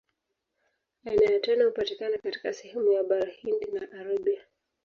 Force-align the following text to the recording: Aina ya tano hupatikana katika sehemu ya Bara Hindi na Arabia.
Aina 1.05 1.25
ya 1.31 1.39
tano 1.41 1.65
hupatikana 1.65 2.17
katika 2.17 2.53
sehemu 2.53 2.91
ya 2.91 3.03
Bara 3.03 3.31
Hindi 3.41 3.71
na 3.71 3.91
Arabia. 3.91 4.41